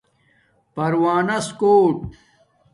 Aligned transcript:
پروانس 0.73 1.47
کݸٹ 1.59 1.97